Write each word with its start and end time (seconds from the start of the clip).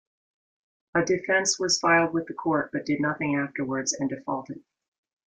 A 0.95 1.05
defence 1.05 1.59
was 1.59 1.77
filed 1.79 2.11
with 2.11 2.25
the 2.25 2.33
Court 2.33 2.71
but 2.73 2.87
did 2.87 2.99
nothing 2.99 3.35
afterwards 3.35 3.93
and 3.93 4.09
defaulted. 4.09 4.63